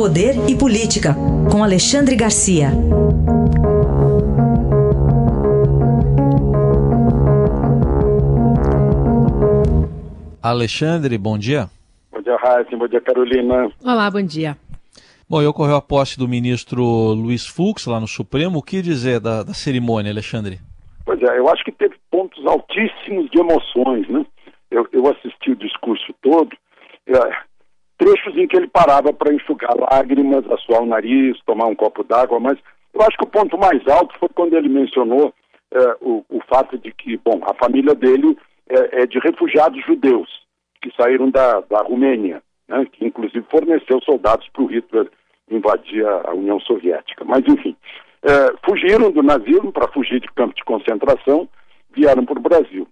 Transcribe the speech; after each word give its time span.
Poder 0.00 0.48
e 0.48 0.56
Política, 0.56 1.14
com 1.52 1.62
Alexandre 1.62 2.16
Garcia. 2.16 2.68
Alexandre, 10.42 11.18
bom 11.18 11.36
dia. 11.36 11.68
Bom 12.10 12.22
dia, 12.22 12.34
Raíssa. 12.34 12.74
Bom 12.78 12.88
dia, 12.88 13.02
Carolina. 13.02 13.70
Olá, 13.84 14.10
bom 14.10 14.22
dia. 14.22 14.56
Bom, 15.28 15.42
e 15.42 15.46
ocorreu 15.46 15.76
a 15.76 15.82
posse 15.82 16.18
do 16.18 16.26
ministro 16.26 16.82
Luiz 16.82 17.46
Fux 17.46 17.84
lá 17.84 18.00
no 18.00 18.08
Supremo. 18.08 18.60
O 18.60 18.62
que 18.62 18.80
dizer 18.80 19.20
da, 19.20 19.42
da 19.42 19.52
cerimônia, 19.52 20.10
Alexandre? 20.10 20.60
Pois 21.04 21.22
é, 21.22 21.38
eu 21.38 21.46
acho 21.50 21.62
que 21.62 21.72
teve 21.72 21.96
pontos 22.10 22.42
altíssimos 22.46 23.30
de 23.30 23.38
emoções, 23.38 24.08
né? 24.08 24.24
Eu, 24.70 24.88
eu 24.92 25.06
assisti 25.08 25.50
o 25.50 25.56
discurso 25.56 26.14
todo, 26.22 26.56
é, 27.06 27.49
trechos 28.00 28.34
em 28.36 28.48
que 28.48 28.56
ele 28.56 28.66
parava 28.66 29.12
para 29.12 29.32
enxugar 29.32 29.76
lágrimas, 29.76 30.50
assoar 30.50 30.82
o 30.82 30.86
nariz, 30.86 31.38
tomar 31.44 31.66
um 31.66 31.74
copo 31.74 32.02
d'água, 32.02 32.40
mas 32.40 32.58
eu 32.94 33.02
acho 33.02 33.16
que 33.18 33.24
o 33.24 33.30
ponto 33.30 33.58
mais 33.58 33.86
alto 33.86 34.18
foi 34.18 34.28
quando 34.30 34.56
ele 34.56 34.70
mencionou 34.70 35.34
é, 35.70 35.96
o, 36.00 36.24
o, 36.30 36.40
fato 36.48 36.78
de 36.78 36.90
que, 36.92 37.18
bom, 37.18 37.40
a 37.42 37.52
família 37.54 37.94
dele 37.94 38.36
é, 38.68 39.02
é 39.02 39.06
de 39.06 39.18
refugiados 39.18 39.84
judeus 39.84 40.28
que 40.82 40.90
saíram 40.96 41.30
da, 41.30 41.60
da 41.60 41.82
Romênia, 41.82 42.42
né, 42.66 42.86
que 42.90 43.04
inclusive 43.04 43.44
forneceu 43.50 44.00
soldados 44.00 44.48
para 44.48 44.62
o 44.62 44.66
Hitler 44.66 45.10
invadir 45.50 46.06
a 46.06 46.32
União 46.32 46.58
Soviética. 46.60 47.24
Mas, 47.24 47.42
enfim, 47.46 47.76
é, 48.22 48.54
fugiram 48.66 49.10
do 49.10 49.22
nazismo 49.22 49.72
para 49.72 49.92
fugir 49.92 50.20
de 50.20 50.28
campo 50.28 50.54
de 50.54 50.64
concentração, 50.64 51.46
vieram 51.94 52.24
para 52.24 52.38
o 52.38 52.42
Brasil. 52.42 52.88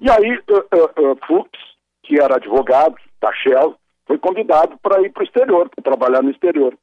E 0.00 0.10
aí, 0.10 0.38
uh, 0.50 1.02
uh, 1.02 1.12
uh, 1.12 1.18
Fuchs, 1.26 1.60
que 2.02 2.20
era 2.20 2.36
advogado 2.36 2.96
da 3.20 3.32
Shell, 3.32 3.76
foi 4.08 4.18
convidado 4.18 4.78
para 4.78 5.02
ir 5.02 5.12
para 5.12 5.20
o 5.20 5.24
exterior, 5.24 5.68
para 5.68 5.84
trabalhar 5.84 6.22
no 6.22 6.30
exterior. 6.30 6.74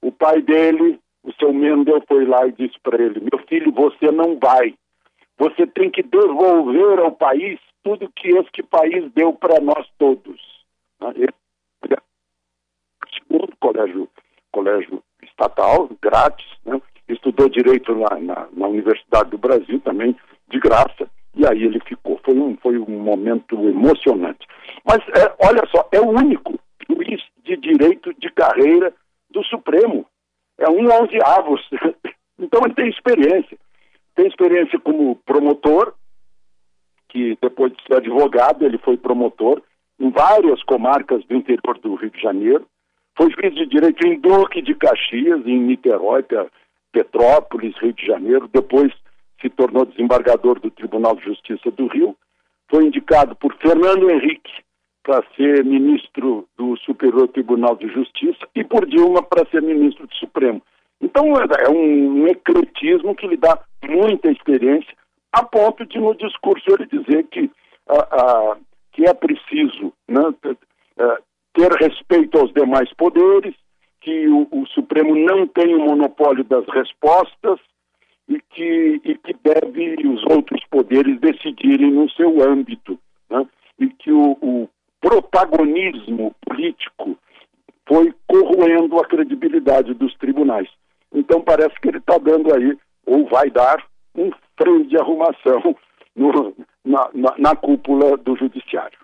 O 0.00 0.12
pai 0.12 0.40
dele, 0.40 1.00
o 1.24 1.32
seu 1.32 1.52
Mendel, 1.52 2.00
foi 2.06 2.24
lá 2.24 2.46
e 2.46 2.52
disse 2.52 2.78
para 2.80 3.02
ele: 3.02 3.20
Meu 3.20 3.44
filho, 3.46 3.72
você 3.72 4.12
não 4.12 4.38
vai. 4.38 4.72
Você 5.36 5.66
tem 5.66 5.90
que 5.90 6.04
devolver 6.04 7.00
ao 7.00 7.12
país 7.12 7.58
tudo 7.82 8.10
que 8.14 8.28
este 8.28 8.62
país 8.62 9.10
deu 9.12 9.32
para 9.32 9.60
nós 9.60 9.86
todos. 9.98 10.40
Né? 11.00 11.12
Ele, 11.16 11.34
segundo 13.12 13.52
colégio, 13.58 14.08
colégio 14.52 15.02
estatal, 15.22 15.90
grátis, 16.00 16.46
né? 16.64 16.80
estudou 17.08 17.48
direito 17.48 17.92
lá 17.92 18.18
na, 18.20 18.46
na 18.52 18.68
Universidade 18.68 19.30
do 19.30 19.38
Brasil 19.38 19.80
também, 19.80 20.16
de 20.48 20.60
graça, 20.60 21.08
e 21.34 21.46
aí 21.46 21.64
ele 21.64 21.80
ficou. 21.80 22.20
Foi 22.24 22.38
um, 22.38 22.56
foi 22.58 22.78
um 22.78 23.00
momento 23.00 23.54
emocionante. 23.68 24.46
Mas 24.84 24.98
é, 25.08 25.34
olha 25.44 25.62
só, 25.70 25.88
é 25.92 26.00
o 26.00 26.10
único 26.10 26.58
direito 27.68 28.14
de 28.14 28.30
carreira 28.30 28.94
do 29.30 29.44
Supremo. 29.44 30.06
É 30.58 30.68
um 30.68 30.86
onzeavos. 30.86 31.60
então 32.38 32.62
ele 32.64 32.74
tem 32.74 32.88
experiência. 32.88 33.58
Tem 34.14 34.26
experiência 34.26 34.78
como 34.78 35.16
promotor, 35.26 35.94
que 37.08 37.38
depois 37.40 37.72
de 37.72 37.82
ser 37.84 37.96
advogado, 37.96 38.64
ele 38.64 38.78
foi 38.78 38.96
promotor 38.96 39.62
em 40.00 40.10
várias 40.10 40.62
comarcas 40.64 41.24
do 41.26 41.36
interior 41.36 41.78
do 41.78 41.94
Rio 41.94 42.10
de 42.10 42.20
Janeiro. 42.20 42.66
Foi 43.16 43.30
juiz 43.30 43.54
de 43.54 43.66
direito 43.66 44.06
em 44.06 44.18
Duque 44.18 44.62
de 44.62 44.74
Caxias, 44.74 45.44
em 45.46 45.60
Niterói, 45.60 46.24
Petrópolis, 46.92 47.76
Rio 47.78 47.92
de 47.92 48.06
Janeiro. 48.06 48.48
Depois 48.52 48.92
se 49.40 49.48
tornou 49.50 49.84
desembargador 49.84 50.58
do 50.60 50.70
Tribunal 50.70 51.16
de 51.16 51.24
Justiça 51.24 51.70
do 51.70 51.86
Rio. 51.88 52.16
Foi 52.70 52.84
indicado 52.84 53.34
por 53.36 53.54
Fernando 53.56 54.10
Henrique 54.10 54.52
para 55.08 55.24
ser 55.34 55.64
ministro 55.64 56.46
do 56.58 56.76
Superior 56.84 57.28
Tribunal 57.28 57.76
de 57.76 57.88
Justiça 57.88 58.46
e 58.54 58.62
por 58.62 58.84
Dilma 58.84 59.22
para 59.22 59.48
ser 59.48 59.62
ministro 59.62 60.06
do 60.06 60.14
Supremo. 60.16 60.60
Então 61.00 61.32
é 61.32 61.70
um, 61.70 62.24
um 62.24 62.26
ecletismo 62.26 63.14
que 63.14 63.26
lhe 63.26 63.38
dá 63.38 63.58
muita 63.88 64.30
experiência, 64.30 64.92
a 65.32 65.42
ponto 65.42 65.86
de 65.86 65.98
no 65.98 66.14
discurso 66.14 66.62
ele 66.68 66.86
dizer 66.92 67.24
que, 67.28 67.50
que 68.92 69.08
é 69.08 69.14
preciso 69.14 69.94
né, 70.06 70.24
ter 71.54 71.72
respeito 71.80 72.38
aos 72.38 72.52
demais 72.52 72.92
poderes, 72.92 73.54
que 74.02 74.28
o, 74.28 74.46
o 74.50 74.66
Supremo 74.66 75.16
não 75.16 75.46
tem 75.46 75.74
o 75.74 75.86
monopólio 75.86 76.44
das 76.44 76.66
respostas 76.66 77.58
e 78.28 78.38
que, 78.50 79.00
e 79.06 79.14
que 79.14 79.34
deve 79.42 80.06
os 80.06 80.22
outros 80.30 80.62
poderes 80.70 81.18
decidirem 81.18 81.92
no 81.92 82.10
seu 82.10 82.42
âmbito. 82.42 82.98
Que 85.78 86.12
o, 86.12 86.18
o 86.18 86.32
protagonismo 86.32 86.34
político 86.44 87.18
foi 87.86 88.14
corroendo 88.26 88.98
a 88.98 89.06
credibilidade 89.06 89.94
dos 89.94 90.14
tribunais. 90.18 90.68
Então 91.12 91.40
parece 91.40 91.74
que 91.80 91.88
ele 91.88 91.98
está 91.98 92.18
dando 92.18 92.54
aí, 92.54 92.76
ou 93.06 93.26
vai 93.28 93.50
dar, 93.50 93.82
um 94.14 94.30
freio 94.60 94.84
de 94.86 94.96
arrumação 94.98 95.76
no, 96.14 96.54
na, 96.84 97.08
na, 97.14 97.34
na 97.38 97.56
cúpula 97.56 98.16
do 98.16 98.36
judiciário. 98.36 98.98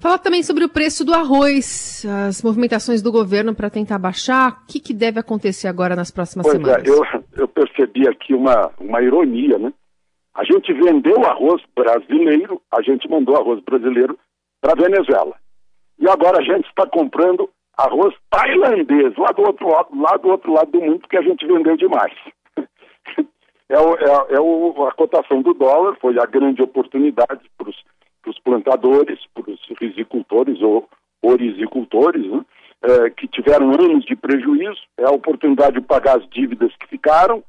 Fala 0.00 0.18
também 0.18 0.44
sobre 0.44 0.64
o 0.64 0.68
preço 0.68 1.04
do 1.04 1.12
arroz, 1.12 2.04
as 2.28 2.42
movimentações 2.42 3.02
do 3.02 3.10
governo 3.10 3.54
para 3.54 3.70
tentar 3.70 3.98
baixar. 3.98 4.62
O 4.62 4.66
que, 4.68 4.78
que, 4.78 4.94
deve 4.94 5.18
acontecer 5.18 5.66
agora 5.66 5.96
nas 5.96 6.10
próximas 6.10 6.46
pois 6.46 6.60
é, 6.60 6.62
semanas? 6.62 6.86
É, 6.86 6.90
eu, 6.90 7.24
eu 7.36 7.48
percebi 7.48 8.06
aqui 8.06 8.32
uma, 8.32 8.70
uma 8.78 9.02
ironia, 9.02 9.58
né? 9.58 9.72
A 10.36 10.44
gente 10.44 10.72
vendeu 10.72 11.24
arroz 11.24 11.60
brasileiro, 11.74 12.62
a 12.72 12.80
gente 12.80 13.08
mandou 13.10 13.34
arroz 13.36 13.60
brasileiro 13.64 14.16
para 14.60 14.72
a 14.72 14.88
Venezuela. 14.88 15.34
E 15.98 16.08
agora 16.08 16.38
a 16.38 16.42
gente 16.42 16.68
está 16.68 16.86
comprando 16.86 17.48
arroz 17.76 18.14
tailandês, 18.30 19.16
lá 19.16 19.30
do 19.32 19.42
outro 19.42 19.68
lado, 19.68 19.88
lá 20.00 20.16
do 20.16 20.28
outro 20.28 20.52
lado 20.52 20.70
do 20.70 20.80
mundo, 20.80 21.00
porque 21.00 21.16
a 21.16 21.22
gente 21.22 21.46
vendeu 21.46 21.76
demais. 21.76 22.14
é, 23.68 23.78
o, 23.78 23.94
é, 23.94 24.34
é 24.34 24.40
o, 24.40 24.86
a 24.86 24.92
cotação 24.92 25.42
do 25.42 25.54
dólar, 25.54 25.96
foi 26.00 26.18
a 26.18 26.26
grande 26.26 26.62
oportunidade 26.62 27.40
para 27.56 27.68
os 28.30 28.38
plantadores, 28.40 29.18
para 29.34 29.50
os 29.50 29.60
risicultores 29.80 30.60
ou 30.60 30.88
orisicultores, 31.22 32.26
né? 32.26 32.44
é, 32.82 33.10
que 33.10 33.26
tiveram 33.28 33.70
anos 33.70 34.04
de 34.04 34.14
prejuízo, 34.14 34.80
é 34.96 35.04
a 35.04 35.10
oportunidade 35.10 35.80
de 35.80 35.86
pagar 35.86 36.18
as 36.18 36.28
dívidas 36.28 36.74
que 36.76 36.88
ficaram 36.88 37.42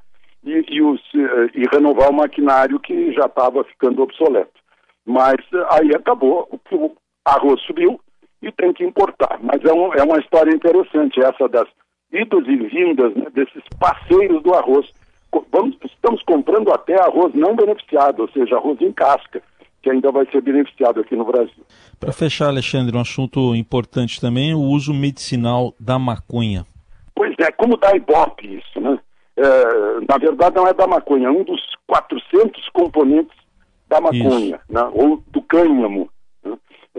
e, 0.44 0.66
e, 0.70 0.82
os, 0.82 1.02
é, 1.16 1.60
e 1.60 1.64
renovar 1.72 2.10
o 2.10 2.16
maquinário 2.16 2.80
que 2.80 3.12
já 3.14 3.26
estava 3.26 3.64
ficando 3.64 4.02
obsoleto. 4.02 4.60
Mas 5.06 5.38
aí 5.72 5.94
acabou, 5.96 6.48
o 6.72 6.92
arroz 7.26 7.62
subiu, 7.62 8.00
e 8.42 8.52
tem 8.52 8.74
que 8.74 8.84
importar. 8.84 9.40
Mas 9.42 9.64
é, 9.64 9.74
um, 9.74 9.94
é 9.94 10.04
uma 10.04 10.20
história 10.20 10.54
interessante 10.54 11.20
essa 11.22 11.48
das 11.48 11.68
idas 12.12 12.48
e 12.48 12.56
vindas 12.56 13.14
né, 13.16 13.28
desses 13.34 13.64
parceiros 13.80 14.42
do 14.44 14.54
arroz. 14.54 14.88
Vamos, 15.52 15.78
estamos 15.84 16.24
comprando 16.24 16.72
até 16.72 17.00
arroz 17.00 17.34
não 17.36 17.56
beneficiado, 17.56 18.22
ou 18.22 18.30
seja, 18.30 18.56
arroz 18.56 18.82
em 18.82 18.92
casca, 18.92 19.42
que 19.82 19.90
ainda 19.90 20.12
vai 20.12 20.26
ser 20.32 20.42
beneficiado 20.42 21.00
aqui 21.00 21.16
no 21.16 21.26
Brasil. 21.26 21.64
Para 22.00 22.12
fechar, 22.12 22.48
Alexandre, 22.48 22.96
um 22.96 23.02
assunto 23.02 23.56
importante 23.56 24.20
também, 24.20 24.54
o 24.54 24.62
uso 24.62 24.94
medicinal 24.94 25.74
da 25.80 26.00
maconha. 26.00 26.66
Pois 27.14 27.36
é, 27.40 27.52
como 27.52 27.78
dá 27.78 27.96
ibope 27.96 28.56
isso, 28.56 28.80
né? 28.80 28.98
É, 29.38 30.06
na 30.10 30.18
verdade 30.18 30.56
não 30.56 30.68
é 30.68 30.74
da 30.74 30.86
maconha, 30.86 31.28
é 31.28 31.32
um 31.32 31.44
dos 31.44 31.62
400 31.88 32.68
componentes 32.70 33.38
da 33.88 34.02
maconha, 34.02 34.60
né? 34.70 34.82
ou 34.94 35.24
do 35.28 35.42
cânhamo 35.44 36.10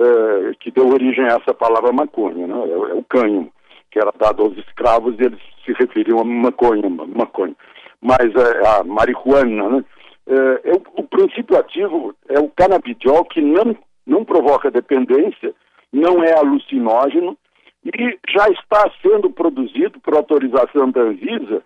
é, 0.00 0.54
que 0.58 0.70
deu 0.70 0.88
origem 0.88 1.24
a 1.24 1.36
essa 1.36 1.52
palavra 1.52 1.92
maconha, 1.92 2.46
né? 2.46 2.54
é, 2.54 2.72
é, 2.72 2.94
o 2.94 3.04
cânhamo, 3.04 3.52
que 3.90 3.98
era 3.98 4.12
dado 4.18 4.42
aos 4.42 4.56
escravos 4.56 5.14
e 5.18 5.24
eles 5.24 5.40
se 5.64 5.72
referiam 5.72 6.20
a 6.20 6.24
maconha, 6.24 6.88
maconha. 6.88 7.54
Mas 8.00 8.34
é, 8.34 8.66
a 8.66 8.84
marihuana, 8.84 9.68
né? 9.68 9.84
É, 10.26 10.70
é, 10.70 10.72
o, 10.72 11.02
o, 11.02 11.04
princípio 11.04 11.58
ativo 11.58 12.14
é 12.28 12.38
o 12.38 12.48
canabidiol, 12.48 13.24
que 13.24 13.40
não, 13.40 13.76
não 14.06 14.24
provoca 14.24 14.70
dependência, 14.70 15.52
não 15.92 16.22
é 16.22 16.32
alucinógeno 16.32 17.36
e 17.84 18.18
já 18.28 18.48
está 18.48 18.90
sendo 19.02 19.30
produzido 19.30 19.98
por 20.00 20.14
autorização 20.14 20.90
da 20.90 21.00
Anvisa 21.00 21.62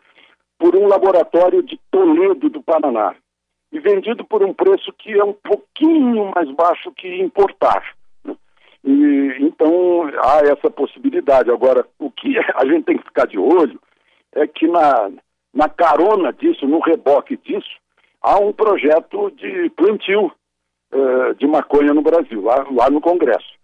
por 0.58 0.74
um 0.76 0.86
laboratório 0.86 1.62
de 1.62 1.78
Toledo, 1.90 2.48
do 2.48 2.62
Paraná, 2.62 3.14
e 3.72 3.78
vendido 3.80 4.24
por 4.24 4.42
um 4.42 4.54
preço 4.54 4.92
que 4.96 5.12
é 5.12 5.24
um 5.24 5.32
pouquinho 5.34 6.30
mais 6.34 6.50
baixo 6.52 6.92
que 6.92 7.20
importar. 7.20 7.82
E, 8.84 9.36
então 9.40 10.04
há 10.22 10.40
essa 10.44 10.70
possibilidade. 10.70 11.50
Agora, 11.50 11.86
o 11.98 12.10
que 12.10 12.36
a 12.54 12.66
gente 12.66 12.84
tem 12.84 12.98
que 12.98 13.04
ficar 13.04 13.26
de 13.26 13.38
olho 13.38 13.80
é 14.34 14.46
que 14.46 14.66
na, 14.66 15.10
na 15.52 15.68
carona 15.68 16.32
disso, 16.32 16.66
no 16.66 16.80
reboque 16.80 17.36
disso, 17.38 17.70
há 18.20 18.38
um 18.38 18.52
projeto 18.52 19.30
de 19.30 19.70
plantio 19.70 20.32
uh, 20.92 21.34
de 21.36 21.46
maconha 21.46 21.94
no 21.94 22.02
Brasil, 22.02 22.42
lá, 22.42 22.66
lá 22.70 22.90
no 22.90 23.00
Congresso. 23.00 23.54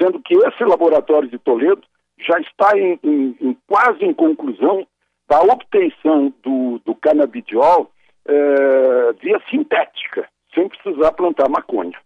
Sendo 0.00 0.20
que 0.20 0.34
esse 0.34 0.64
laboratório 0.64 1.28
de 1.28 1.38
Toledo 1.38 1.82
já 2.18 2.38
está 2.40 2.78
em, 2.78 2.98
em, 3.02 3.36
em 3.40 3.56
quase 3.66 4.04
em 4.04 4.14
conclusão 4.14 4.86
da 5.28 5.40
obtenção 5.40 6.32
do, 6.42 6.80
do 6.84 6.94
canabidiol 6.94 7.90
uh, 8.28 9.14
via 9.20 9.40
sintética, 9.50 10.28
sem 10.54 10.68
precisar 10.68 11.12
plantar 11.12 11.48
maconha. 11.48 11.98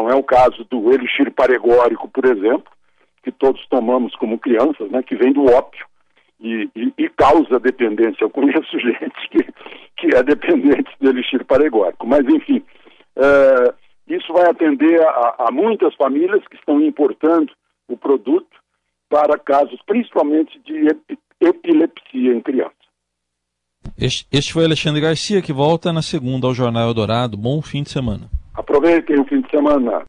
Não 0.00 0.08
é 0.08 0.14
o 0.14 0.22
caso 0.22 0.64
do 0.70 0.90
elixir 0.94 1.30
paregórico, 1.30 2.08
por 2.08 2.24
exemplo, 2.24 2.72
que 3.22 3.30
todos 3.30 3.66
tomamos 3.68 4.16
como 4.16 4.38
crianças, 4.38 4.90
né, 4.90 5.02
que 5.02 5.14
vem 5.14 5.30
do 5.30 5.44
ópio 5.44 5.84
e, 6.40 6.70
e, 6.74 6.94
e, 6.96 7.08
causa 7.10 7.60
dependência. 7.60 8.24
Eu 8.24 8.30
conheço 8.30 8.72
gente 8.80 9.28
que, 9.30 9.44
que 9.98 10.16
é 10.16 10.22
dependente 10.22 10.90
do 10.98 11.10
elixir 11.10 11.44
paregórico. 11.44 12.06
Mas, 12.06 12.26
enfim, 12.26 12.62
é, 13.14 13.74
isso 14.08 14.32
vai 14.32 14.48
atender 14.48 15.02
a, 15.02 15.34
a, 15.48 15.52
muitas 15.52 15.94
famílias 15.96 16.42
que 16.48 16.56
estão 16.56 16.80
importando 16.80 17.52
o 17.86 17.94
produto 17.94 18.48
para 19.06 19.38
casos 19.38 19.78
principalmente 19.84 20.58
de 20.60 20.88
epilepsia 21.42 22.32
em 22.32 22.40
criança. 22.40 22.72
Este, 23.98 24.26
este 24.32 24.54
foi 24.54 24.64
Alexandre 24.64 25.02
Garcia, 25.02 25.42
que 25.42 25.52
volta 25.52 25.92
na 25.92 26.00
segunda 26.00 26.46
ao 26.46 26.54
Jornal 26.54 26.88
Eldorado. 26.88 27.36
Bom 27.36 27.60
fim 27.60 27.82
de 27.82 27.90
semana. 27.90 28.39
Aproveitem 28.80 29.20
o 29.20 29.24
fim 29.26 29.42
de 29.42 29.50
semana. 29.50 30.08